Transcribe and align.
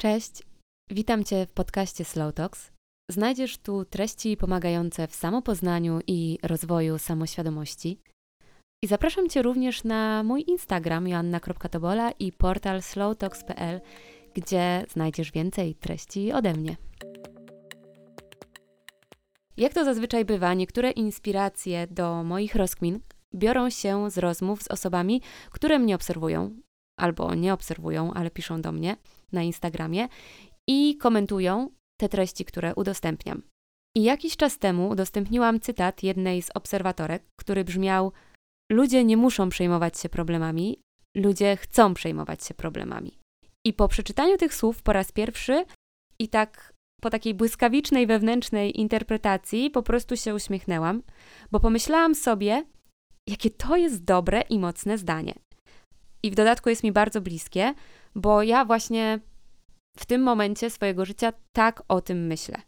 Cześć, 0.00 0.42
witam 0.90 1.24
Cię 1.24 1.46
w 1.46 1.50
podcaście 1.50 2.04
Slow 2.04 2.34
Talks. 2.34 2.72
Znajdziesz 3.10 3.58
tu 3.58 3.84
treści 3.84 4.36
pomagające 4.36 5.08
w 5.08 5.14
samopoznaniu 5.14 6.00
i 6.06 6.38
rozwoju 6.42 6.98
samoświadomości. 6.98 8.00
I 8.84 8.86
zapraszam 8.86 9.28
Cię 9.28 9.42
również 9.42 9.84
na 9.84 10.22
mój 10.22 10.44
Instagram 10.48 11.08
joanna.tobola 11.08 12.10
i 12.10 12.32
portal 12.32 12.82
slowtalks.pl, 12.82 13.80
gdzie 14.34 14.84
znajdziesz 14.88 15.32
więcej 15.32 15.74
treści 15.74 16.32
ode 16.32 16.52
mnie. 16.52 16.76
Jak 19.56 19.74
to 19.74 19.84
zazwyczaj 19.84 20.24
bywa, 20.24 20.54
niektóre 20.54 20.90
inspiracje 20.90 21.86
do 21.86 22.24
moich 22.24 22.54
rozkmin 22.54 23.00
biorą 23.34 23.70
się 23.70 24.10
z 24.10 24.18
rozmów 24.18 24.62
z 24.62 24.68
osobami, 24.68 25.22
które 25.50 25.78
mnie 25.78 25.94
obserwują, 25.94 26.50
albo 26.96 27.34
nie 27.34 27.52
obserwują, 27.52 28.14
ale 28.14 28.30
piszą 28.30 28.62
do 28.62 28.72
mnie 28.72 28.96
na 29.32 29.42
Instagramie 29.42 30.08
i 30.68 30.96
komentują 30.96 31.70
te 32.00 32.08
treści, 32.08 32.44
które 32.44 32.74
udostępniam. 32.74 33.42
I 33.96 34.02
jakiś 34.02 34.36
czas 34.36 34.58
temu 34.58 34.88
udostępniłam 34.88 35.60
cytat 35.60 36.02
jednej 36.02 36.42
z 36.42 36.50
obserwatorek, 36.54 37.22
który 37.36 37.64
brzmiał: 37.64 38.12
Ludzie 38.72 39.04
nie 39.04 39.16
muszą 39.16 39.48
przejmować 39.48 39.98
się 39.98 40.08
problemami, 40.08 40.80
ludzie 41.16 41.56
chcą 41.56 41.94
przejmować 41.94 42.44
się 42.44 42.54
problemami. 42.54 43.18
I 43.66 43.72
po 43.72 43.88
przeczytaniu 43.88 44.36
tych 44.36 44.54
słów 44.54 44.82
po 44.82 44.92
raz 44.92 45.12
pierwszy 45.12 45.64
i 46.18 46.28
tak 46.28 46.74
po 47.00 47.10
takiej 47.10 47.34
błyskawicznej 47.34 48.06
wewnętrznej 48.06 48.80
interpretacji 48.80 49.70
po 49.70 49.82
prostu 49.82 50.16
się 50.16 50.34
uśmiechnęłam, 50.34 51.02
bo 51.50 51.60
pomyślałam 51.60 52.14
sobie, 52.14 52.64
jakie 53.26 53.50
to 53.50 53.76
jest 53.76 54.04
dobre 54.04 54.40
i 54.40 54.58
mocne 54.58 54.98
zdanie. 54.98 55.34
I 56.24 56.30
w 56.30 56.34
dodatku 56.34 56.68
jest 56.68 56.82
mi 56.82 56.92
bardzo 56.92 57.20
bliskie, 57.20 57.74
bo 58.14 58.42
ja 58.42 58.64
właśnie 58.64 59.20
w 59.98 60.06
tym 60.06 60.22
momencie 60.22 60.70
swojego 60.70 61.04
życia 61.04 61.32
tak 61.52 61.82
o 61.88 62.00
tym 62.00 62.26
myślę. 62.26 62.62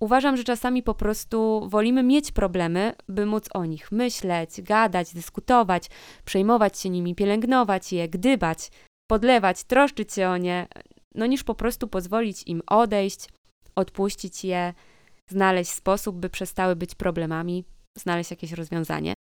Uważam, 0.00 0.36
że 0.36 0.44
czasami 0.44 0.82
po 0.82 0.94
prostu 0.94 1.68
wolimy 1.68 2.02
mieć 2.02 2.32
problemy, 2.32 2.92
by 3.08 3.26
móc 3.26 3.48
o 3.54 3.64
nich 3.64 3.92
myśleć, 3.92 4.62
gadać, 4.62 5.14
dyskutować, 5.14 5.90
przejmować 6.24 6.78
się 6.78 6.90
nimi, 6.90 7.14
pielęgnować 7.14 7.92
je, 7.92 8.08
gdybać, 8.08 8.70
podlewać, 9.10 9.64
troszczyć 9.64 10.12
się 10.12 10.28
o 10.28 10.36
nie, 10.36 10.66
no 11.14 11.26
niż 11.26 11.44
po 11.44 11.54
prostu 11.54 11.88
pozwolić 11.88 12.42
im 12.46 12.62
odejść, 12.66 13.28
odpuścić 13.76 14.44
je, 14.44 14.74
znaleźć 15.30 15.70
sposób, 15.70 16.16
by 16.16 16.30
przestały 16.30 16.76
być 16.76 16.94
problemami, 16.94 17.64
znaleźć 17.98 18.30
jakieś 18.30 18.52
rozwiązanie. 18.52 19.14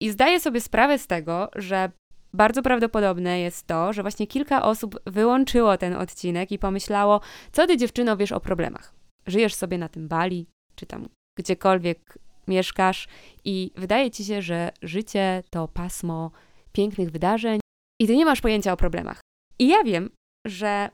I 0.00 0.10
zdaję 0.10 0.40
sobie 0.40 0.60
sprawę 0.60 0.98
z 0.98 1.06
tego, 1.06 1.48
że 1.56 1.92
bardzo 2.34 2.62
prawdopodobne 2.62 3.40
jest 3.40 3.66
to, 3.66 3.92
że 3.92 4.02
właśnie 4.02 4.26
kilka 4.26 4.62
osób 4.62 5.00
wyłączyło 5.06 5.76
ten 5.76 5.94
odcinek 5.94 6.52
i 6.52 6.58
pomyślało, 6.58 7.20
co 7.52 7.66
ty 7.66 7.76
dziewczyno 7.76 8.16
wiesz 8.16 8.32
o 8.32 8.40
problemach. 8.40 8.94
Żyjesz 9.26 9.54
sobie 9.54 9.78
na 9.78 9.88
tym 9.88 10.08
Bali, 10.08 10.46
czy 10.74 10.86
tam 10.86 11.08
gdziekolwiek 11.38 12.18
mieszkasz 12.48 13.08
i 13.44 13.70
wydaje 13.76 14.10
ci 14.10 14.24
się, 14.24 14.42
że 14.42 14.70
życie 14.82 15.42
to 15.50 15.68
pasmo 15.68 16.30
pięknych 16.72 17.10
wydarzeń 17.10 17.60
i 18.00 18.06
ty 18.06 18.16
nie 18.16 18.24
masz 18.24 18.40
pojęcia 18.40 18.72
o 18.72 18.76
problemach. 18.76 19.20
I 19.58 19.68
ja 19.68 19.84
wiem, 19.84 20.10
że 20.46 20.90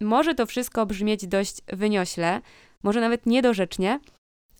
może 0.00 0.34
to 0.34 0.46
wszystko 0.46 0.86
brzmieć 0.86 1.26
dość 1.26 1.60
wyniośle, 1.66 2.40
może 2.82 3.00
nawet 3.00 3.26
niedorzecznie, 3.26 4.00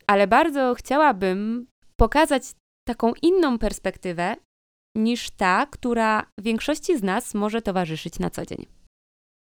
ale 0.06 0.27
bardzo 0.27 0.75
chciałabym 0.75 1.67
pokazać 1.97 2.43
taką 2.89 3.12
inną 3.23 3.59
perspektywę 3.59 4.37
niż 4.99 5.31
ta, 5.31 5.67
która 5.67 6.27
większości 6.41 6.99
z 6.99 7.03
nas 7.03 7.35
może 7.35 7.63
towarzyszyć 7.63 8.19
na 8.19 8.31
co 8.31 8.47
dzień. 8.47 8.67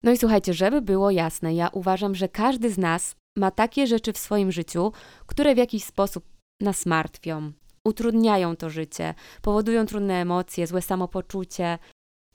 No 0.04 0.12
i 0.12 0.16
słuchajcie, 0.16 0.54
żeby 0.54 0.82
było 0.82 1.10
jasne, 1.10 1.54
ja 1.54 1.68
uważam, 1.72 2.14
że 2.14 2.28
każdy 2.28 2.70
z 2.70 2.78
nas 2.78 3.16
ma 3.38 3.50
takie 3.50 3.86
rzeczy 3.86 4.12
w 4.12 4.18
swoim 4.18 4.52
życiu, 4.52 4.92
które 5.26 5.54
w 5.54 5.58
jakiś 5.58 5.84
sposób 5.84 6.24
nas 6.62 6.86
martwią, 6.86 7.52
utrudniają 7.84 8.56
to 8.56 8.70
życie, 8.70 9.14
powodują 9.42 9.86
trudne 9.86 10.14
emocje, 10.14 10.66
złe 10.66 10.82
samopoczucie, 10.82 11.78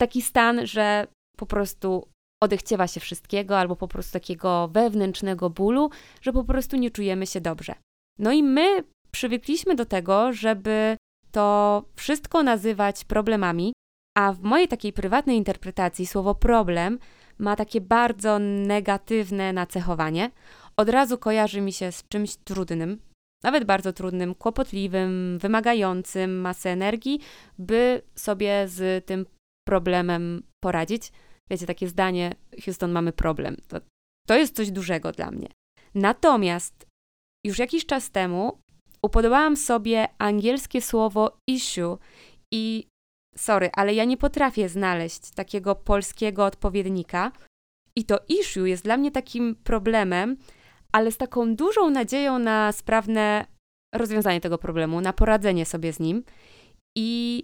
taki 0.00 0.22
stan, 0.22 0.66
że 0.66 1.06
po 1.36 1.46
prostu 1.46 2.08
odechciewa 2.42 2.86
się 2.86 3.00
wszystkiego, 3.00 3.58
albo 3.58 3.76
po 3.76 3.88
prostu 3.88 4.12
takiego 4.12 4.68
wewnętrznego 4.68 5.50
bólu, 5.50 5.90
że 6.20 6.32
po 6.32 6.44
prostu 6.44 6.76
nie 6.76 6.90
czujemy 6.90 7.26
się 7.26 7.40
dobrze. 7.40 7.74
No 8.18 8.32
i 8.32 8.42
my 8.42 8.84
przywykliśmy 9.10 9.74
do 9.74 9.86
tego, 9.86 10.32
żeby 10.32 10.96
to 11.30 11.84
wszystko 11.96 12.42
nazywać 12.42 13.04
problemami, 13.04 13.72
a 14.16 14.32
w 14.32 14.40
mojej 14.40 14.68
takiej 14.68 14.92
prywatnej 14.92 15.36
interpretacji 15.36 16.06
słowo 16.06 16.34
problem 16.34 16.98
ma 17.38 17.56
takie 17.56 17.80
bardzo 17.80 18.38
negatywne 18.38 19.52
nacechowanie. 19.52 20.30
Od 20.76 20.88
razu 20.88 21.18
kojarzy 21.18 21.60
mi 21.60 21.72
się 21.72 21.92
z 21.92 22.08
czymś 22.08 22.36
trudnym, 22.36 23.00
nawet 23.44 23.64
bardzo 23.64 23.92
trudnym, 23.92 24.34
kłopotliwym, 24.34 25.38
wymagającym 25.38 26.40
masę 26.40 26.70
energii, 26.70 27.20
by 27.58 28.02
sobie 28.14 28.68
z 28.68 29.06
tym 29.06 29.26
problemem 29.68 30.42
poradzić. 30.64 31.12
Wiecie, 31.50 31.66
takie 31.66 31.88
zdanie, 31.88 32.34
Houston, 32.64 32.92
mamy 32.92 33.12
problem. 33.12 33.56
To, 33.68 33.80
to 34.26 34.34
jest 34.34 34.56
coś 34.56 34.70
dużego 34.70 35.12
dla 35.12 35.30
mnie. 35.30 35.48
Natomiast 35.94 36.86
już 37.46 37.58
jakiś 37.58 37.86
czas 37.86 38.10
temu 38.10 38.58
upodobałam 39.06 39.56
sobie 39.56 40.08
angielskie 40.18 40.82
słowo 40.82 41.38
issue 41.46 41.98
i 42.52 42.86
sorry, 43.36 43.70
ale 43.72 43.94
ja 43.94 44.04
nie 44.04 44.16
potrafię 44.16 44.68
znaleźć 44.68 45.30
takiego 45.30 45.74
polskiego 45.74 46.44
odpowiednika. 46.44 47.32
I 47.96 48.04
to 48.04 48.18
issue 48.28 48.66
jest 48.66 48.84
dla 48.84 48.96
mnie 48.96 49.10
takim 49.10 49.54
problemem, 49.54 50.36
ale 50.92 51.12
z 51.12 51.16
taką 51.16 51.56
dużą 51.56 51.90
nadzieją 51.90 52.38
na 52.38 52.72
sprawne 52.72 53.46
rozwiązanie 53.94 54.40
tego 54.40 54.58
problemu, 54.58 55.00
na 55.00 55.12
poradzenie 55.12 55.66
sobie 55.66 55.92
z 55.92 56.00
nim. 56.00 56.24
I 56.96 57.42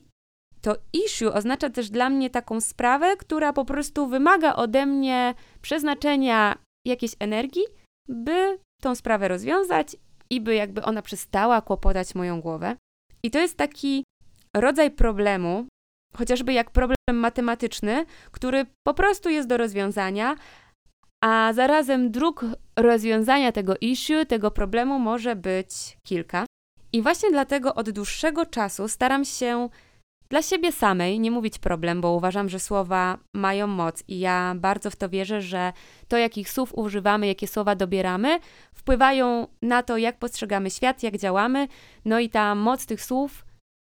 to 0.60 0.76
issue 0.92 1.32
oznacza 1.32 1.70
też 1.70 1.90
dla 1.90 2.10
mnie 2.10 2.30
taką 2.30 2.60
sprawę, 2.60 3.16
która 3.16 3.52
po 3.52 3.64
prostu 3.64 4.06
wymaga 4.06 4.54
ode 4.54 4.86
mnie 4.86 5.34
przeznaczenia 5.62 6.58
jakiejś 6.86 7.14
energii, 7.18 7.64
by 8.08 8.58
tą 8.80 8.94
sprawę 8.94 9.28
rozwiązać 9.28 9.96
i 10.32 10.41
by 10.41 10.54
jakby 10.54 10.82
ona 10.82 11.03
przestała 11.03 11.60
kłopotać 11.60 12.15
moją 12.15 12.41
głowę. 12.41 12.76
I 13.22 13.31
to 13.31 13.38
jest 13.38 13.56
taki 13.56 14.04
rodzaj 14.56 14.91
problemu, 14.91 15.66
chociażby 16.16 16.53
jak 16.53 16.70
problem 16.70 16.97
matematyczny, 17.12 18.06
który 18.31 18.66
po 18.87 18.94
prostu 18.94 19.31
jest 19.31 19.48
do 19.48 19.56
rozwiązania, 19.56 20.37
a 21.25 21.53
zarazem 21.53 22.10
dróg 22.10 22.44
rozwiązania 22.76 23.53
tego 23.53 23.75
issue, 23.81 24.26
tego 24.28 24.50
problemu 24.50 24.98
może 24.98 25.37
być 25.37 25.98
kilka. 26.06 26.47
I 26.93 27.03
właśnie 27.03 27.31
dlatego 27.31 27.75
od 27.75 27.91
dłuższego 27.91 28.47
czasu 28.47 28.88
staram 28.88 29.25
się 29.25 29.69
dla 30.32 30.43
siebie 30.43 30.72
samej 30.72 31.20
nie 31.20 31.31
mówić 31.31 31.59
problem, 31.59 32.00
bo 32.00 32.12
uważam, 32.12 32.48
że 32.48 32.60
słowa 32.60 33.19
mają 33.34 33.66
moc 33.66 34.04
i 34.09 34.19
ja 34.19 34.54
bardzo 34.56 34.91
w 34.91 34.97
to 34.97 35.09
wierzę, 35.09 35.43
że 35.43 35.72
to, 36.09 36.16
jakich 36.16 36.50
słów 36.50 36.75
używamy, 36.75 37.26
jakie 37.26 37.47
słowa 37.47 37.75
dobieramy, 37.75 38.38
wpływają 38.75 39.47
na 39.62 39.82
to, 39.82 39.97
jak 39.97 40.19
postrzegamy 40.19 40.70
świat, 40.70 41.03
jak 41.03 41.16
działamy. 41.16 41.69
No 42.04 42.20
i 42.20 42.31
ta 42.31 42.54
moc 42.54 42.87
tych 42.87 43.03
słów 43.04 43.44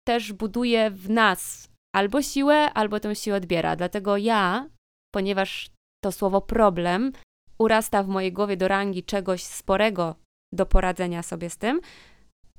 też 0.07 0.33
buduje 0.33 0.91
w 0.91 1.09
nas 1.09 1.69
albo 1.95 2.21
siłę, 2.21 2.73
albo 2.73 2.99
tę 2.99 3.15
siłę 3.15 3.37
odbiera. 3.37 3.75
Dlatego 3.75 4.17
ja, 4.17 4.69
ponieważ 5.13 5.69
to 6.03 6.11
słowo 6.11 6.41
problem 6.41 7.11
urasta 7.59 8.03
w 8.03 8.07
mojej 8.07 8.33
głowie 8.33 8.57
do 8.57 8.67
rangi 8.67 9.03
czegoś 9.03 9.43
sporego 9.43 10.15
do 10.53 10.65
poradzenia 10.65 11.23
sobie 11.23 11.49
z 11.49 11.57
tym, 11.57 11.81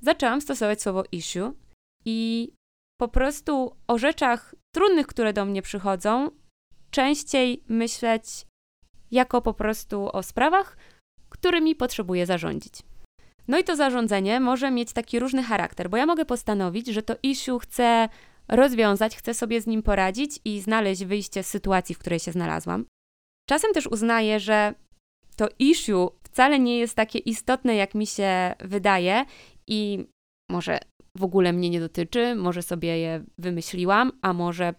zaczęłam 0.01 0.41
stosować 0.41 0.81
słowo 0.81 1.03
issue 1.11 1.51
i 2.05 2.51
po 2.97 3.07
prostu 3.07 3.75
o 3.87 3.97
rzeczach 3.97 4.55
trudnych, 4.71 5.07
które 5.07 5.33
do 5.33 5.45
mnie 5.45 5.61
przychodzą, 5.61 6.31
częściej 6.91 7.63
myśleć 7.67 8.25
jako 9.11 9.41
po 9.41 9.53
prostu 9.53 10.09
o 10.13 10.23
sprawach, 10.23 10.77
którymi 11.29 11.75
potrzebuję 11.75 12.25
zarządzić. 12.25 12.73
No 13.47 13.59
i 13.59 13.63
to 13.63 13.75
zarządzanie 13.75 14.39
może 14.39 14.71
mieć 14.71 14.93
taki 14.93 15.19
różny 15.19 15.43
charakter, 15.43 15.89
bo 15.89 15.97
ja 15.97 16.05
mogę 16.05 16.25
postanowić, 16.25 16.87
że 16.87 17.03
to 17.03 17.15
issue 17.23 17.59
chcę 17.59 18.09
rozwiązać, 18.47 19.17
chcę 19.17 19.33
sobie 19.33 19.61
z 19.61 19.67
nim 19.67 19.83
poradzić 19.83 20.39
i 20.45 20.61
znaleźć 20.61 21.05
wyjście 21.05 21.43
z 21.43 21.47
sytuacji, 21.47 21.95
w 21.95 21.99
której 21.99 22.19
się 22.19 22.31
znalazłam. 22.31 22.85
Czasem 23.49 23.73
też 23.73 23.87
uznaję, 23.87 24.39
że 24.39 24.73
to 25.35 25.47
issue 25.59 26.11
wcale 26.23 26.59
nie 26.59 26.79
jest 26.79 26.95
takie 26.95 27.19
istotne, 27.19 27.75
jak 27.75 27.95
mi 27.95 28.07
się 28.07 28.55
wydaje, 28.59 29.25
i 29.67 30.07
może 30.49 30.79
w 31.17 31.23
ogóle 31.23 31.53
mnie 31.53 31.69
nie 31.69 31.79
dotyczy, 31.79 32.35
może 32.35 32.61
sobie 32.61 32.99
je 32.99 33.23
wymyśliłam, 33.37 34.11
a 34.21 34.33
może 34.33 34.73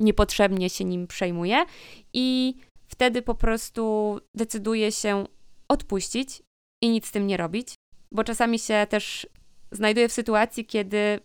niepotrzebnie 0.00 0.70
się 0.70 0.84
nim 0.84 1.06
przejmuję 1.06 1.64
i 2.12 2.54
wtedy 2.88 3.22
po 3.22 3.34
prostu 3.34 4.18
decyduję 4.34 4.92
się 4.92 5.24
odpuścić 5.68 6.42
i 6.82 6.88
nic 6.88 7.06
z 7.06 7.12
tym 7.12 7.26
nie 7.26 7.36
robić, 7.36 7.74
bo 8.12 8.24
czasami 8.24 8.58
się 8.58 8.86
też 8.90 9.26
znajduję 9.72 10.08
w 10.08 10.12
sytuacji, 10.12 10.66
kiedy 10.66 11.20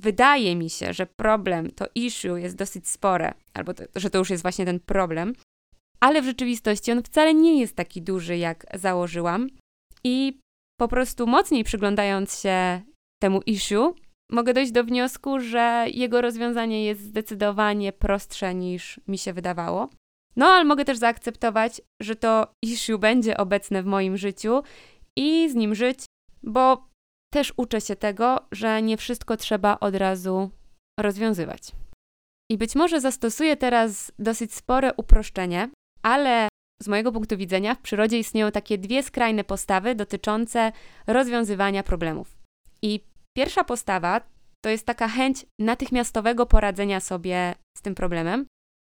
wydaje 0.00 0.56
mi 0.56 0.70
się, 0.70 0.92
że 0.92 1.06
problem, 1.06 1.70
to 1.70 1.86
issue 1.94 2.36
jest 2.36 2.56
dosyć 2.56 2.88
spore, 2.88 3.34
albo 3.54 3.74
to, 3.74 3.84
że 3.96 4.10
to 4.10 4.18
już 4.18 4.30
jest 4.30 4.42
właśnie 4.42 4.64
ten 4.64 4.80
problem, 4.80 5.32
ale 6.00 6.22
w 6.22 6.24
rzeczywistości 6.24 6.92
on 6.92 7.02
wcale 7.02 7.34
nie 7.34 7.60
jest 7.60 7.76
taki 7.76 8.02
duży, 8.02 8.36
jak 8.36 8.66
założyłam. 8.74 9.48
I 10.04 10.38
po 10.80 10.88
prostu 10.88 11.26
mocniej 11.26 11.64
przyglądając 11.64 12.40
się 12.40 12.82
temu 13.22 13.40
issue, 13.46 13.94
mogę 14.30 14.54
dojść 14.54 14.72
do 14.72 14.84
wniosku, 14.84 15.40
że 15.40 15.86
jego 15.94 16.20
rozwiązanie 16.20 16.84
jest 16.84 17.00
zdecydowanie 17.00 17.92
prostsze 17.92 18.54
niż 18.54 19.00
mi 19.08 19.18
się 19.18 19.32
wydawało. 19.32 19.88
No, 20.36 20.46
ale 20.46 20.64
mogę 20.64 20.84
też 20.84 20.98
zaakceptować, 20.98 21.80
że 22.02 22.16
to 22.16 22.52
issue 22.62 22.98
będzie 22.98 23.36
obecne 23.36 23.82
w 23.82 23.86
moim 23.86 24.16
życiu 24.16 24.62
i 25.16 25.50
z 25.50 25.54
nim 25.54 25.74
żyć, 25.74 26.04
bo 26.42 26.88
też 27.34 27.52
uczę 27.56 27.80
się 27.80 27.96
tego, 27.96 28.46
że 28.52 28.82
nie 28.82 28.96
wszystko 28.96 29.36
trzeba 29.36 29.80
od 29.80 29.94
razu 29.94 30.50
rozwiązywać. 31.00 31.72
I 32.50 32.58
być 32.58 32.74
może 32.74 33.00
zastosuję 33.00 33.56
teraz 33.56 34.12
dosyć 34.18 34.54
spore 34.54 34.94
uproszczenie, 34.96 35.70
ale 36.02 36.48
z 36.82 36.88
mojego 36.88 37.12
punktu 37.12 37.36
widzenia 37.36 37.74
w 37.74 37.80
przyrodzie 37.80 38.18
istnieją 38.18 38.50
takie 38.50 38.78
dwie 38.78 39.02
skrajne 39.02 39.44
postawy 39.44 39.94
dotyczące 39.94 40.72
rozwiązywania 41.06 41.82
problemów. 41.82 42.36
I 42.82 43.00
pierwsza 43.36 43.64
postawa 43.64 44.20
to 44.64 44.70
jest 44.70 44.86
taka 44.86 45.08
chęć 45.08 45.46
natychmiastowego 45.60 46.46
poradzenia 46.46 47.00
sobie 47.00 47.54
z 47.78 47.82
tym 47.82 47.94
problemem, 47.94 48.46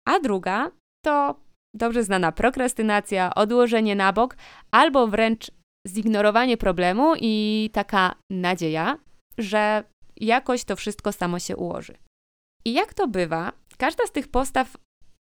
a 0.08 0.20
druga 0.20 0.72
to 1.06 1.40
dobrze 1.76 2.04
znana 2.04 2.32
prokrastynacja, 2.32 3.36
odłożenie 3.36 3.96
na 3.96 4.14
bok 4.14 4.38
albo 4.72 5.08
wręcz 5.08 5.52
zignorowanie 5.88 6.58
problemu 6.58 7.14
i 7.22 7.70
taka 7.74 8.16
nadzieja, 8.32 8.98
że 9.38 9.84
jakoś 10.18 10.64
to 10.64 10.76
wszystko 10.76 11.12
samo 11.12 11.40
się 11.40 11.56
ułoży. 11.56 11.98
I 12.66 12.74
jak 12.74 12.94
to 12.94 13.08
bywa, 13.08 13.52
każda 13.78 14.06
z 14.06 14.12
tych 14.12 14.28
postaw 14.28 14.78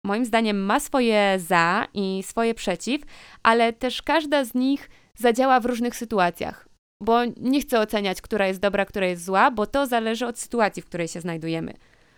moim 0.04 0.24
zdaniem 0.24 0.64
ma 0.64 0.80
swoje 0.80 1.38
za 1.38 1.86
i 1.94 2.22
swoje 2.22 2.54
przeciw, 2.54 3.02
ale 3.42 3.72
też 3.72 4.02
każda 4.02 4.44
z 4.44 4.54
nich 4.54 4.90
zadziała 5.14 5.60
w 5.60 5.66
różnych 5.66 5.96
sytuacjach. 5.96 6.69
Bo 7.02 7.24
nie 7.36 7.60
chcę 7.60 7.80
oceniać, 7.80 8.22
która 8.22 8.46
jest 8.46 8.60
dobra, 8.60 8.84
która 8.84 9.06
jest 9.06 9.24
zła, 9.24 9.50
bo 9.50 9.66
to 9.66 9.86
zależy 9.86 10.26
od 10.26 10.38
sytuacji, 10.38 10.82
w 10.82 10.86
której 10.86 11.08
się 11.08 11.20
znajdujemy. 11.20 11.74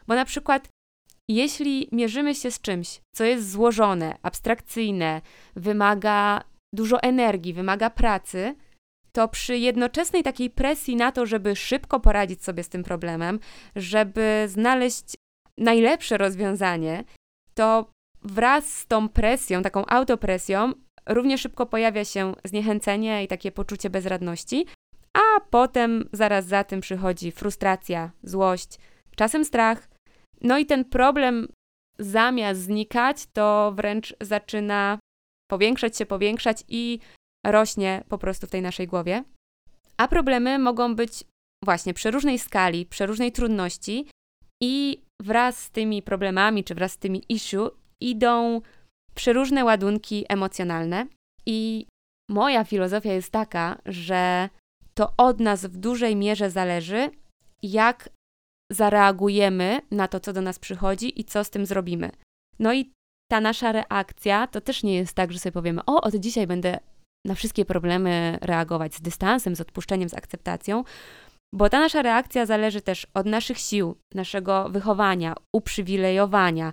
Bo 0.07 0.15
na 0.15 0.25
przykład, 0.25 0.69
jeśli 1.29 1.89
mierzymy 1.93 2.35
się 2.35 2.51
z 2.51 2.61
czymś, 2.61 3.01
co 3.15 3.25
jest 3.25 3.51
złożone, 3.51 4.17
abstrakcyjne, 4.23 5.21
wymaga 5.57 6.45
dużo 6.75 7.03
energii, 7.03 7.55
wymaga 7.55 7.91
pracy, 7.91 8.55
to 9.13 9.29
przy 9.29 9.59
jednoczesnej 9.59 10.23
takiej 10.23 10.51
presji 10.51 10.97
na 10.97 11.13
to, 11.13 11.27
żeby 11.27 11.57
szybko 11.57 12.01
poradzić 12.01 12.45
sobie 12.45 12.65
z 12.65 12.69
tym 12.69 12.83
problemem, 12.83 13.41
żeby 13.77 14.45
znaleźć 14.49 15.05
najlepsze 15.59 16.19
rozwiązanie, 16.19 17.05
to 17.55 17.91
wraz 18.23 18.79
z 18.79 18.87
tą 18.87 19.09
presją, 19.09 19.63
taką 19.63 19.87
autopresją, 19.87 20.73
równie 21.07 21.39
szybko 21.39 21.67
pojawia 21.67 22.05
się 22.05 22.35
zniechęcenie 22.45 23.25
i 23.25 23.29
takie 23.29 23.53
poczucie 23.53 23.91
bezradności, 23.91 24.67
a 25.15 25.41
potem 25.41 26.09
zaraz 26.13 26.47
za 26.47 26.65
tym 26.65 26.81
przychodzi 26.81 27.33
frustracja, 27.33 28.11
złość, 28.23 28.79
czasem 29.17 29.45
strach. 29.45 29.89
No 30.41 30.59
i 30.59 30.67
ten 30.67 30.85
problem 30.85 31.49
zamiast 31.99 32.61
znikać, 32.61 33.27
to 33.33 33.73
wręcz 33.77 34.15
zaczyna 34.21 34.99
powiększać 35.51 35.97
się, 35.97 36.07
powiększać 36.07 36.65
i 36.69 36.99
rośnie 37.47 38.05
po 38.09 38.19
prostu 38.19 38.47
w 38.47 38.51
tej 38.51 38.63
naszej 38.63 38.87
głowie. 38.87 39.25
A 39.97 40.09
problemy 40.09 40.59
mogą 40.59 40.95
być 40.97 41.25
właśnie 41.65 41.95
przy 41.95 42.11
różnej 42.11 42.39
skali, 42.39 42.87
przy 42.87 43.07
różnej 43.07 43.33
trudności 43.33 44.07
i 44.63 45.03
wraz 45.23 45.59
z 45.59 45.71
tymi 45.71 46.03
problemami, 46.03 46.65
czy 46.65 46.75
wraz 46.75 46.93
z 46.93 46.99
tymi 46.99 47.23
issue 47.29 47.71
idą 48.01 48.61
przeróżne 49.15 49.65
ładunki 49.65 50.25
emocjonalne. 50.29 51.07
I 51.47 51.87
moja 52.31 52.65
filozofia 52.65 53.13
jest 53.13 53.31
taka, 53.31 53.79
że 53.87 54.49
to 54.95 55.13
od 55.17 55.41
nas 55.41 55.67
w 55.67 55.77
dużej 55.77 56.17
mierze 56.17 56.51
zależy, 56.51 57.11
jak 57.63 58.09
zareagujemy 58.73 59.81
na 59.91 60.09
to, 60.09 60.21
co 60.21 60.33
do 60.33 60.41
nas 60.41 60.59
przychodzi 60.59 61.21
i 61.21 61.25
co 61.25 61.45
z 61.45 61.51
tym 61.51 61.67
zrobimy. 61.67 62.11
No 62.59 62.73
i 62.73 62.93
ta 63.31 63.41
nasza 63.41 63.73
reakcja 63.73 64.47
to 64.47 64.61
też 64.61 64.83
nie 64.83 64.95
jest 64.95 65.15
tak, 65.15 65.33
że 65.33 65.39
sobie 65.39 65.53
powiemy: 65.53 65.81
O, 65.87 66.01
od 66.01 66.15
dzisiaj 66.15 66.47
będę 66.47 66.79
na 67.27 67.35
wszystkie 67.35 67.65
problemy 67.65 68.39
reagować 68.41 68.95
z 68.95 69.01
dystansem, 69.01 69.57
z 69.57 69.61
odpuszczeniem, 69.61 70.09
z 70.09 70.15
akceptacją, 70.15 70.85
bo 71.55 71.69
ta 71.69 71.81
nasza 71.81 72.03
reakcja 72.03 72.47
zależy 72.47 72.81
też 72.81 73.07
od 73.15 73.27
naszych 73.27 73.59
sił, 73.59 73.97
naszego 74.15 74.69
wychowania, 74.69 75.35
uprzywilejowania, 75.53 76.73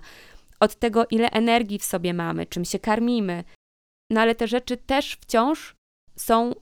od 0.60 0.74
tego, 0.74 1.06
ile 1.10 1.30
energii 1.30 1.78
w 1.78 1.84
sobie 1.84 2.14
mamy, 2.14 2.46
czym 2.46 2.64
się 2.64 2.78
karmimy. 2.78 3.44
No 4.10 4.20
ale 4.20 4.34
te 4.34 4.48
rzeczy 4.48 4.76
też 4.76 5.12
wciąż 5.20 5.76
są 6.16 6.52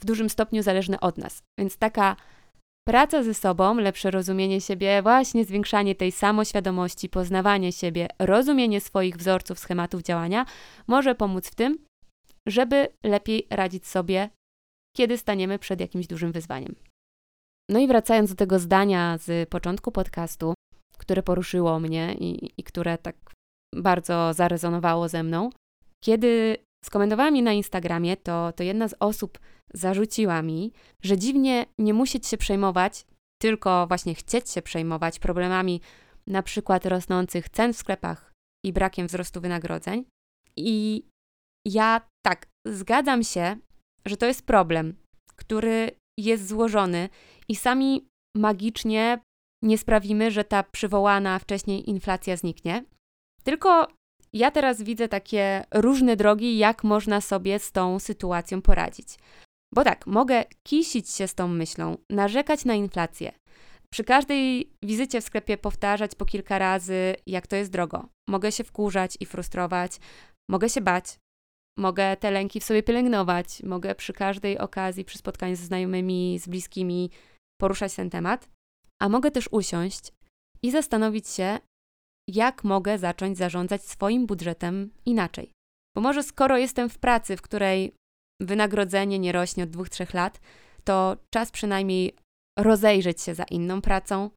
w 0.00 0.04
dużym 0.04 0.30
stopniu 0.30 0.62
zależne 0.62 1.00
od 1.00 1.18
nas. 1.18 1.42
Więc 1.58 1.76
taka 1.76 2.16
praca 2.88 3.22
ze 3.22 3.34
sobą, 3.34 3.74
lepsze 3.74 4.10
rozumienie 4.10 4.60
siebie, 4.60 5.02
właśnie 5.02 5.44
zwiększanie 5.44 5.94
tej 5.94 6.12
samoświadomości, 6.12 7.08
poznawanie 7.08 7.72
siebie, 7.72 8.08
rozumienie 8.18 8.80
swoich 8.80 9.16
wzorców, 9.16 9.58
schematów 9.58 10.02
działania 10.02 10.46
może 10.86 11.14
pomóc 11.14 11.48
w 11.50 11.54
tym, 11.54 11.78
żeby 12.46 12.88
lepiej 13.04 13.46
radzić 13.50 13.86
sobie, 13.86 14.30
kiedy 14.96 15.18
staniemy 15.18 15.58
przed 15.58 15.80
jakimś 15.80 16.06
dużym 16.06 16.32
wyzwaniem. 16.32 16.74
No 17.70 17.78
i 17.78 17.86
wracając 17.86 18.30
do 18.30 18.36
tego 18.36 18.58
zdania 18.58 19.18
z 19.18 19.48
początku 19.48 19.92
podcastu, 19.92 20.54
które 20.98 21.22
poruszyło 21.22 21.80
mnie 21.80 22.14
i, 22.14 22.52
i 22.56 22.64
które 22.64 22.98
tak 22.98 23.16
bardzo 23.74 24.34
zarezonowało 24.34 25.08
ze 25.08 25.22
mną, 25.22 25.50
kiedy 26.04 26.56
skomentowałam 26.84 27.36
je 27.36 27.42
na 27.42 27.52
Instagramie, 27.52 28.16
to, 28.16 28.52
to 28.52 28.62
jedna 28.62 28.88
z 28.88 28.94
osób 29.00 29.38
zarzuciła 29.74 30.42
mi, 30.42 30.72
że 31.02 31.18
dziwnie 31.18 31.66
nie 31.78 31.94
musieć 31.94 32.26
się 32.26 32.36
przejmować, 32.36 33.06
tylko 33.42 33.86
właśnie 33.86 34.14
chcieć 34.14 34.50
się 34.50 34.62
przejmować 34.62 35.18
problemami 35.18 35.80
na 36.26 36.42
przykład 36.42 36.86
rosnących 36.86 37.48
cen 37.48 37.72
w 37.72 37.76
sklepach 37.76 38.32
i 38.64 38.72
brakiem 38.72 39.06
wzrostu 39.06 39.40
wynagrodzeń. 39.40 40.04
I 40.56 41.02
ja 41.66 42.00
tak, 42.26 42.46
zgadzam 42.66 43.24
się, 43.24 43.56
że 44.06 44.16
to 44.16 44.26
jest 44.26 44.46
problem, 44.46 44.94
który 45.36 45.90
jest 46.18 46.48
złożony 46.48 47.08
i 47.48 47.56
sami 47.56 48.08
magicznie 48.36 49.20
nie 49.62 49.78
sprawimy, 49.78 50.30
że 50.30 50.44
ta 50.44 50.62
przywołana 50.62 51.38
wcześniej 51.38 51.90
inflacja 51.90 52.36
zniknie. 52.36 52.84
Tylko 53.44 53.88
ja 54.32 54.50
teraz 54.50 54.82
widzę 54.82 55.08
takie 55.08 55.64
różne 55.74 56.16
drogi, 56.16 56.58
jak 56.58 56.84
można 56.84 57.20
sobie 57.20 57.58
z 57.58 57.72
tą 57.72 57.98
sytuacją 57.98 58.62
poradzić. 58.62 59.08
Bo 59.74 59.84
tak, 59.84 60.06
mogę 60.06 60.44
kisić 60.62 61.10
się 61.10 61.28
z 61.28 61.34
tą 61.34 61.48
myślą, 61.48 61.96
narzekać 62.10 62.64
na 62.64 62.74
inflację. 62.74 63.32
Przy 63.92 64.04
każdej 64.04 64.72
wizycie 64.82 65.20
w 65.20 65.24
sklepie 65.24 65.58
powtarzać 65.58 66.14
po 66.14 66.24
kilka 66.24 66.58
razy, 66.58 67.14
jak 67.26 67.46
to 67.46 67.56
jest 67.56 67.70
drogo. 67.70 68.08
Mogę 68.28 68.52
się 68.52 68.64
wkurzać 68.64 69.16
i 69.20 69.26
frustrować, 69.26 69.98
mogę 70.50 70.68
się 70.68 70.80
bać, 70.80 71.18
mogę 71.78 72.16
te 72.16 72.30
lęki 72.30 72.60
w 72.60 72.64
sobie 72.64 72.82
pielęgnować, 72.82 73.62
mogę 73.62 73.94
przy 73.94 74.12
każdej 74.12 74.58
okazji, 74.58 75.04
przy 75.04 75.18
spotkaniu 75.18 75.56
ze 75.56 75.64
znajomymi, 75.64 76.38
z 76.38 76.48
bliskimi 76.48 77.10
poruszać 77.60 77.94
ten 77.94 78.10
temat, 78.10 78.48
a 79.02 79.08
mogę 79.08 79.30
też 79.30 79.48
usiąść 79.52 80.12
i 80.62 80.70
zastanowić 80.70 81.28
się, 81.28 81.58
jak 82.28 82.64
mogę 82.64 82.98
zacząć 82.98 83.38
zarządzać 83.38 83.82
swoim 83.82 84.26
budżetem 84.26 84.90
inaczej. 85.06 85.52
Bo 85.96 86.02
może 86.02 86.22
skoro 86.22 86.58
jestem 86.58 86.88
w 86.88 86.98
pracy, 86.98 87.36
w 87.36 87.42
której 87.42 87.92
wynagrodzenie 88.40 89.18
nie 89.18 89.32
rośnie 89.32 89.64
od 89.64 89.70
dwóch, 89.70 89.88
trzech 89.88 90.14
lat, 90.14 90.40
to 90.84 91.16
czas 91.34 91.50
przynajmniej 91.50 92.16
rozejrzeć 92.58 93.22
się 93.22 93.34
za 93.34 93.44
inną 93.44 93.80
pracą, 93.80 94.30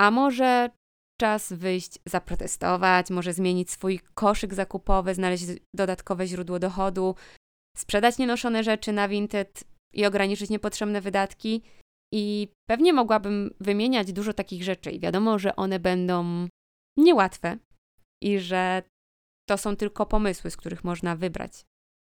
a 0.00 0.10
może 0.10 0.70
czas 1.20 1.52
wyjść, 1.52 1.98
zaprotestować, 2.06 3.10
może 3.10 3.32
zmienić 3.32 3.70
swój 3.70 4.00
koszyk 4.14 4.54
zakupowy, 4.54 5.14
znaleźć 5.14 5.44
dodatkowe 5.74 6.26
źródło 6.26 6.58
dochodu, 6.58 7.14
sprzedać 7.76 8.18
nienoszone 8.18 8.64
rzeczy 8.64 8.92
na 8.92 9.08
Vinted 9.08 9.64
i 9.94 10.06
ograniczyć 10.06 10.50
niepotrzebne 10.50 11.00
wydatki. 11.00 11.62
I 12.14 12.48
pewnie 12.70 12.92
mogłabym 12.92 13.54
wymieniać 13.60 14.12
dużo 14.12 14.32
takich 14.32 14.62
rzeczy, 14.62 14.90
i 14.90 15.00
wiadomo, 15.00 15.38
że 15.38 15.56
one 15.56 15.80
będą 15.80 16.48
niełatwe 16.96 17.58
i 18.22 18.38
że 18.38 18.82
to 19.48 19.58
są 19.58 19.76
tylko 19.76 20.06
pomysły, 20.06 20.50
z 20.50 20.56
których 20.56 20.84
można 20.84 21.16
wybrać 21.16 21.64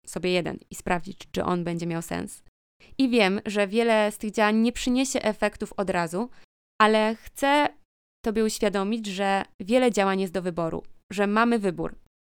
sobie 0.06 0.30
jeden 0.32 0.58
i 0.70 0.74
sprawdzić, 0.74 1.18
czy 1.32 1.44
on 1.44 1.64
będzie 1.64 1.86
miał 1.86 2.02
sens. 2.02 2.42
I 2.98 3.08
wiem, 3.08 3.40
że 3.46 3.68
wiele 3.68 4.12
z 4.12 4.18
tych 4.18 4.30
działań 4.30 4.56
nie 4.56 4.72
przyniesie 4.72 5.22
efektów 5.22 5.72
od 5.76 5.90
razu, 5.90 6.30
ale 6.80 7.16
chcę 7.16 7.68
Tobie 8.24 8.44
uświadomić, 8.44 9.06
że 9.06 9.42
wiele 9.60 9.92
działań 9.92 10.20
jest 10.20 10.32
do 10.32 10.42
wyboru, 10.42 10.82
że 11.12 11.26
mamy 11.26 11.58
wybór. 11.58 11.94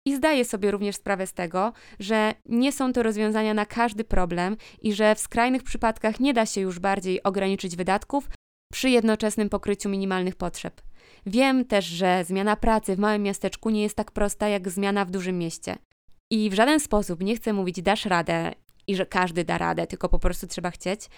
I 0.07 0.15
zdaję 0.15 0.45
sobie 0.45 0.71
również 0.71 0.95
sprawę 0.95 1.27
z 1.27 1.33
tego, 1.33 1.73
że 1.99 2.33
nie 2.45 2.71
są 2.71 2.93
to 2.93 3.03
rozwiązania 3.03 3.53
na 3.53 3.65
każdy 3.65 4.03
problem 4.03 4.57
i 4.81 4.93
że 4.93 5.15
w 5.15 5.19
skrajnych 5.19 5.63
przypadkach 5.63 6.19
nie 6.19 6.33
da 6.33 6.45
się 6.45 6.61
już 6.61 6.79
bardziej 6.79 7.23
ograniczyć 7.23 7.75
wydatków 7.75 8.29
przy 8.73 8.89
jednoczesnym 8.89 9.49
pokryciu 9.49 9.89
minimalnych 9.89 10.35
potrzeb. 10.35 10.81
Wiem 11.25 11.65
też, 11.65 11.85
że 11.85 12.23
zmiana 12.25 12.55
pracy 12.55 12.95
w 12.95 12.99
małym 12.99 13.23
miasteczku 13.23 13.69
nie 13.69 13.83
jest 13.83 13.95
tak 13.95 14.11
prosta 14.11 14.47
jak 14.47 14.69
zmiana 14.69 15.05
w 15.05 15.11
dużym 15.11 15.37
mieście. 15.37 15.75
I 16.31 16.49
w 16.49 16.53
żaden 16.53 16.79
sposób 16.79 17.23
nie 17.23 17.35
chcę 17.35 17.53
mówić 17.53 17.81
dasz 17.81 18.05
radę 18.05 18.53
i 18.87 18.95
że 18.95 19.05
każdy 19.05 19.43
da 19.43 19.57
radę, 19.57 19.87
tylko 19.87 20.09
po 20.09 20.19
prostu 20.19 20.47
trzeba 20.47 20.71
chcieć. 20.71 21.09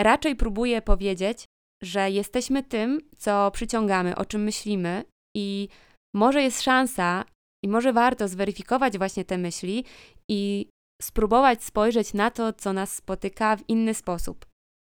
Raczej 0.00 0.36
próbuję 0.36 0.82
powiedzieć, 0.82 1.44
że 1.82 2.10
jesteśmy 2.10 2.62
tym, 2.62 3.00
co 3.16 3.50
przyciągamy, 3.50 4.16
o 4.16 4.24
czym 4.24 4.42
myślimy 4.42 5.04
i 5.36 5.68
może 6.14 6.42
jest 6.42 6.62
szansa 6.62 7.24
i 7.64 7.68
może 7.68 7.92
warto 7.92 8.28
zweryfikować 8.28 8.98
właśnie 8.98 9.24
te 9.24 9.38
myśli 9.38 9.84
i 10.30 10.68
spróbować 11.02 11.64
spojrzeć 11.64 12.14
na 12.14 12.30
to, 12.30 12.52
co 12.52 12.72
nas 12.72 12.92
spotyka 12.92 13.56
w 13.56 13.68
inny 13.68 13.94
sposób. 13.94 14.46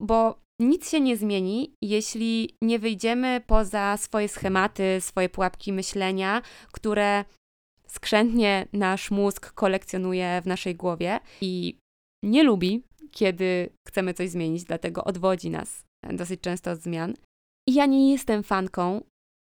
Bo 0.02 0.40
nic 0.60 0.90
się 0.90 1.02
nie 1.02 1.18
zmieni, 1.18 1.76
jeśli 1.82 2.58
nie 2.62 2.80
wyjdziemy 2.80 3.42
poza 3.48 3.98
swoje 3.98 4.28
schematy, 4.30 5.02
swoje 5.02 5.30
pułapki 5.30 5.74
myślenia, 5.74 6.42
które 6.72 7.26
skrzętnie 7.88 8.68
nasz 8.74 9.12
mózg 9.12 9.54
kolekcjonuje 9.54 10.42
w 10.44 10.48
naszej 10.48 10.76
głowie 10.76 11.20
i 11.42 11.78
nie 12.24 12.44
lubi, 12.44 12.84
kiedy 13.12 13.70
chcemy 13.88 14.14
coś 14.14 14.30
zmienić, 14.30 14.64
dlatego 14.64 15.04
odwodzi 15.04 15.50
nas 15.50 15.86
dosyć 16.10 16.42
często 16.42 16.72
od 16.72 16.80
zmian. 16.80 17.14
I 17.70 17.74
ja 17.74 17.86
nie 17.86 18.12
jestem 18.12 18.44
fanką, 18.44 19.02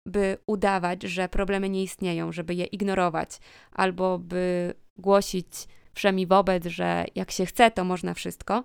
by 0.08 0.38
udawać, 0.46 1.02
że 1.02 1.28
problemy 1.28 1.68
nie 1.68 1.82
istnieją, 1.82 2.32
żeby 2.32 2.54
je 2.54 2.64
ignorować, 2.64 3.38
albo 3.72 4.18
by 4.18 4.74
głosić 4.98 5.48
wszemi 5.94 6.26
wobec, 6.26 6.66
że 6.66 7.04
jak 7.14 7.30
się 7.30 7.46
chce, 7.46 7.70
to 7.70 7.84
można 7.84 8.14
wszystko. 8.14 8.64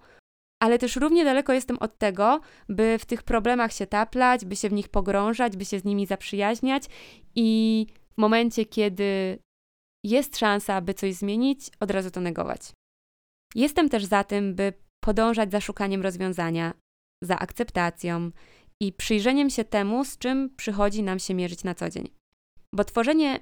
Ale 0.60 0.80
też 0.80 0.96
równie 0.96 1.26
daleko 1.26 1.54
jestem 1.54 1.78
od 1.78 1.98
tego, 1.98 2.40
by 2.70 2.98
w 3.00 3.06
tych 3.06 3.24
problemach 3.24 3.74
się 3.74 3.88
taplać, 3.88 4.46
by 4.46 4.56
się 4.56 4.70
w 4.70 4.74
nich 4.74 4.90
pogrążać, 4.90 5.58
by 5.58 5.66
się 5.66 5.80
z 5.80 5.84
nimi 5.84 6.06
zaprzyjaźniać 6.06 6.84
i 7.36 7.86
w 8.18 8.22
momencie, 8.22 8.66
kiedy 8.66 9.40
jest 10.06 10.38
szansa, 10.38 10.82
by 10.82 10.94
coś 10.94 11.14
zmienić, 11.14 11.70
od 11.80 11.92
razu 11.92 12.12
to 12.12 12.22
negować. 12.22 12.72
Jestem 13.56 13.90
też 13.90 14.06
za 14.06 14.24
tym, 14.24 14.56
by 14.56 14.74
podążać 15.04 15.52
za 15.52 15.62
szukaniem 15.62 16.02
rozwiązania, 16.02 16.74
za 17.24 17.40
akceptacją 17.40 18.32
i 18.82 18.94
przyjrzeniem 18.94 19.50
się 19.50 19.64
temu, 19.64 20.06
z 20.06 20.18
czym 20.18 20.56
przychodzi 20.56 21.04
nam 21.04 21.20
się 21.20 21.34
mierzyć 21.34 21.64
na 21.64 21.76
co 21.76 21.90
dzień. 21.90 22.10
Bo 22.76 22.84
tworzenie 22.84 23.40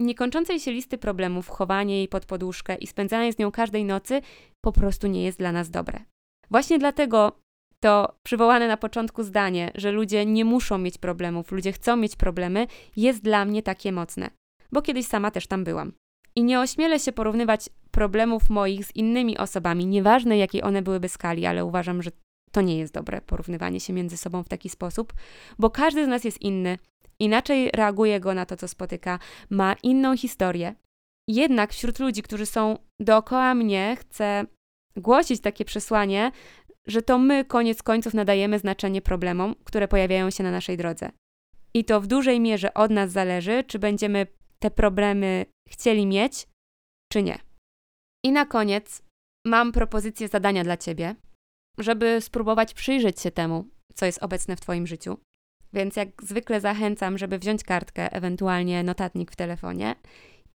niekończącej 0.00 0.60
się 0.60 0.72
listy 0.72 0.98
problemów, 0.98 1.48
chowanie 1.48 1.96
jej 1.96 2.08
pod 2.08 2.26
poduszkę 2.26 2.74
i 2.74 2.86
spędzanie 2.86 3.32
z 3.32 3.38
nią 3.38 3.50
każdej 3.50 3.84
nocy 3.84 4.20
po 4.64 4.72
prostu 4.72 5.06
nie 5.06 5.24
jest 5.24 5.38
dla 5.38 5.52
nas 5.52 5.70
dobre. 5.70 6.04
Właśnie 6.50 6.78
dlatego 6.78 7.40
to 7.80 8.16
przywołane 8.22 8.68
na 8.68 8.76
początku 8.76 9.22
zdanie, 9.22 9.70
że 9.74 9.92
ludzie 9.92 10.26
nie 10.26 10.44
muszą 10.44 10.78
mieć 10.78 10.98
problemów, 10.98 11.52
ludzie 11.52 11.72
chcą 11.72 11.96
mieć 11.96 12.16
problemy, 12.16 12.66
jest 12.96 13.22
dla 13.22 13.44
mnie 13.44 13.62
takie 13.62 13.92
mocne, 13.92 14.30
bo 14.72 14.82
kiedyś 14.82 15.06
sama 15.06 15.30
też 15.30 15.46
tam 15.46 15.64
byłam. 15.64 15.92
I 16.36 16.44
nie 16.44 16.60
ośmielę 16.60 16.98
się 16.98 17.12
porównywać 17.12 17.68
problemów 17.90 18.50
moich 18.50 18.84
z 18.84 18.96
innymi 18.96 19.38
osobami, 19.38 19.86
nieważne 19.86 20.38
jakiej 20.38 20.62
one 20.62 20.82
byłyby 20.82 21.08
skali, 21.08 21.46
ale 21.46 21.64
uważam, 21.64 22.02
że 22.02 22.10
to 22.52 22.60
nie 22.60 22.78
jest 22.78 22.94
dobre 22.94 23.20
porównywanie 23.20 23.80
się 23.80 23.92
między 23.92 24.16
sobą 24.16 24.42
w 24.42 24.48
taki 24.48 24.68
sposób, 24.68 25.12
bo 25.58 25.70
każdy 25.70 26.04
z 26.04 26.08
nas 26.08 26.24
jest 26.24 26.42
inny, 26.42 26.78
inaczej 27.18 27.70
reaguje 27.74 28.20
go 28.20 28.34
na 28.34 28.46
to, 28.46 28.56
co 28.56 28.68
spotyka, 28.68 29.18
ma 29.50 29.74
inną 29.82 30.16
historię. 30.16 30.74
Jednak 31.28 31.72
wśród 31.72 31.98
ludzi, 31.98 32.22
którzy 32.22 32.46
są 32.46 32.78
dookoła 33.00 33.54
mnie, 33.54 33.96
chcę 34.00 34.44
głosić 35.00 35.40
takie 35.40 35.64
przesłanie, 35.64 36.32
że 36.86 37.02
to 37.02 37.18
my 37.18 37.44
koniec 37.44 37.82
końców 37.82 38.14
nadajemy 38.14 38.58
znaczenie 38.58 39.02
problemom, 39.02 39.54
które 39.64 39.88
pojawiają 39.88 40.30
się 40.30 40.44
na 40.44 40.50
naszej 40.50 40.76
drodze. 40.76 41.10
I 41.74 41.84
to 41.84 42.00
w 42.00 42.06
dużej 42.06 42.40
mierze 42.40 42.74
od 42.74 42.90
nas 42.90 43.10
zależy, 43.10 43.64
czy 43.64 43.78
będziemy 43.78 44.26
te 44.58 44.70
problemy 44.70 45.46
chcieli 45.68 46.06
mieć, 46.06 46.48
czy 47.12 47.22
nie. 47.22 47.38
I 48.24 48.32
na 48.32 48.46
koniec 48.46 49.02
mam 49.46 49.72
propozycję 49.72 50.28
zadania 50.28 50.64
dla 50.64 50.76
Ciebie, 50.76 51.14
żeby 51.78 52.20
spróbować 52.20 52.74
przyjrzeć 52.74 53.20
się 53.20 53.30
temu, 53.30 53.68
co 53.94 54.06
jest 54.06 54.22
obecne 54.22 54.56
w 54.56 54.60
Twoim 54.60 54.86
życiu. 54.86 55.18
Więc 55.72 55.96
jak 55.96 56.22
zwykle 56.22 56.60
zachęcam, 56.60 57.18
żeby 57.18 57.38
wziąć 57.38 57.64
kartkę, 57.64 58.12
ewentualnie 58.12 58.82
notatnik 58.82 59.32
w 59.32 59.36
telefonie 59.36 59.94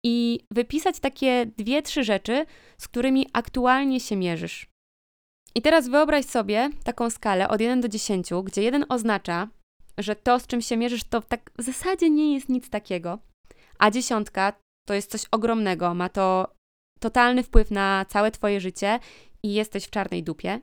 i 0.05 0.39
wypisać 0.51 0.99
takie 0.99 1.45
dwie, 1.57 1.81
trzy 1.81 2.03
rzeczy, 2.03 2.45
z 2.77 2.87
którymi 2.87 3.27
aktualnie 3.33 3.99
się 3.99 4.15
mierzysz. 4.15 4.67
I 5.55 5.61
teraz 5.61 5.87
wyobraź 5.87 6.25
sobie 6.25 6.69
taką 6.83 7.09
skalę 7.09 7.49
od 7.49 7.61
1 7.61 7.81
do 7.81 7.87
10, 7.87 8.29
gdzie 8.43 8.61
1 8.63 8.85
oznacza, 8.89 9.47
że 9.97 10.15
to, 10.15 10.39
z 10.39 10.47
czym 10.47 10.61
się 10.61 10.77
mierzysz, 10.77 11.03
to 11.03 11.21
tak 11.21 11.51
w 11.57 11.61
zasadzie 11.61 12.09
nie 12.09 12.33
jest 12.33 12.49
nic 12.49 12.69
takiego, 12.69 13.19
a 13.79 13.91
dziesiątka 13.91 14.53
to 14.87 14.93
jest 14.93 15.11
coś 15.11 15.25
ogromnego, 15.31 15.93
ma 15.93 16.09
to 16.09 16.53
totalny 16.99 17.43
wpływ 17.43 17.71
na 17.71 18.05
całe 18.09 18.31
Twoje 18.31 18.61
życie 18.61 18.99
i 19.43 19.53
jesteś 19.53 19.85
w 19.85 19.89
czarnej 19.89 20.23
dupie. 20.23 20.59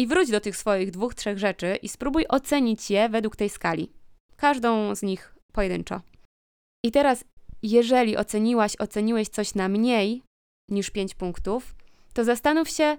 I 0.00 0.06
wróć 0.06 0.30
do 0.30 0.40
tych 0.40 0.56
swoich 0.56 0.90
dwóch, 0.90 1.14
trzech 1.14 1.38
rzeczy 1.38 1.76
i 1.82 1.88
spróbuj 1.88 2.24
ocenić 2.28 2.90
je 2.90 3.08
według 3.08 3.36
tej 3.36 3.48
skali. 3.48 3.92
Każdą 4.36 4.94
z 4.94 5.02
nich 5.02 5.34
pojedynczo. 5.52 6.00
I 6.84 6.90
teraz, 6.92 7.24
jeżeli 7.62 8.16
oceniłaś, 8.16 8.76
oceniłeś 8.78 9.28
coś 9.28 9.54
na 9.54 9.68
mniej 9.68 10.22
niż 10.70 10.90
5 10.90 11.14
punktów, 11.14 11.74
to 12.12 12.24
zastanów 12.24 12.68
się, 12.68 12.96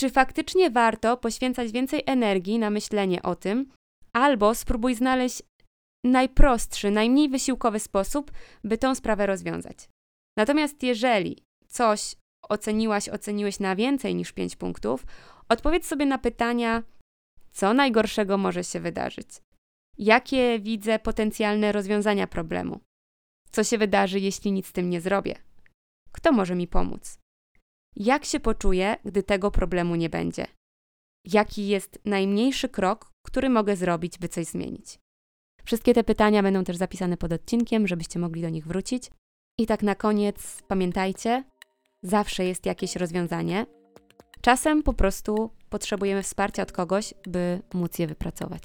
czy 0.00 0.10
faktycznie 0.10 0.70
warto 0.70 1.16
poświęcać 1.16 1.72
więcej 1.72 2.02
energii 2.06 2.58
na 2.58 2.70
myślenie 2.70 3.22
o 3.22 3.34
tym, 3.34 3.72
albo 4.12 4.54
spróbuj 4.54 4.94
znaleźć 4.94 5.42
najprostszy, 6.04 6.90
najmniej 6.90 7.28
wysiłkowy 7.28 7.80
sposób, 7.80 8.30
by 8.64 8.78
tą 8.78 8.94
sprawę 8.94 9.26
rozwiązać. 9.26 9.76
Natomiast 10.38 10.82
jeżeli 10.82 11.38
coś 11.68 12.16
oceniłaś, 12.48 13.08
oceniłeś 13.08 13.60
na 13.60 13.76
więcej 13.76 14.14
niż 14.14 14.32
5 14.32 14.56
punktów, 14.56 15.06
odpowiedz 15.48 15.86
sobie 15.86 16.06
na 16.06 16.18
pytania, 16.18 16.82
co 17.52 17.74
najgorszego 17.74 18.38
może 18.38 18.64
się 18.64 18.80
wydarzyć, 18.80 19.28
jakie 19.98 20.58
widzę 20.58 20.98
potencjalne 20.98 21.72
rozwiązania 21.72 22.26
problemu, 22.26 22.80
co 23.50 23.64
się 23.64 23.78
wydarzy, 23.78 24.20
jeśli 24.20 24.52
nic 24.52 24.66
z 24.66 24.72
tym 24.72 24.90
nie 24.90 25.00
zrobię, 25.00 25.34
kto 26.12 26.32
może 26.32 26.54
mi 26.54 26.68
pomóc, 26.68 27.18
jak 27.96 28.24
się 28.24 28.40
poczuję, 28.40 28.96
gdy 29.04 29.22
tego 29.22 29.50
problemu 29.50 29.96
nie 29.96 30.10
będzie, 30.10 30.46
jaki 31.24 31.68
jest 31.68 31.98
najmniejszy 32.04 32.68
krok, 32.68 33.12
który 33.22 33.50
mogę 33.50 33.76
zrobić, 33.76 34.18
by 34.18 34.28
coś 34.28 34.46
zmienić. 34.46 34.98
Wszystkie 35.64 35.94
te 35.94 36.04
pytania 36.04 36.42
będą 36.42 36.64
też 36.64 36.76
zapisane 36.76 37.16
pod 37.16 37.32
odcinkiem, 37.32 37.88
żebyście 37.88 38.18
mogli 38.18 38.42
do 38.42 38.48
nich 38.48 38.66
wrócić. 38.66 39.10
I 39.58 39.66
tak 39.66 39.82
na 39.82 39.94
koniec 39.94 40.62
pamiętajcie, 40.68 41.44
zawsze 42.02 42.44
jest 42.44 42.66
jakieś 42.66 42.96
rozwiązanie. 42.96 43.66
Czasem 44.40 44.82
po 44.82 44.92
prostu 44.92 45.50
potrzebujemy 45.70 46.22
wsparcia 46.22 46.62
od 46.62 46.72
kogoś, 46.72 47.14
by 47.26 47.62
móc 47.74 47.98
je 47.98 48.06
wypracować. 48.06 48.62